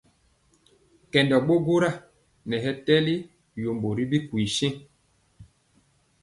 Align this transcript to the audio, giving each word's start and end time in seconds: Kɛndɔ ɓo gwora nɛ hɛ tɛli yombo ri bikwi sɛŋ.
Kɛndɔ 1.11 1.37
ɓo 1.47 1.53
gwora 1.65 1.89
nɛ 2.47 2.55
hɛ 2.63 2.71
tɛli 2.85 3.13
yombo 3.61 3.87
ri 3.97 4.03
bikwi 4.11 4.41
sɛŋ. 4.57 4.73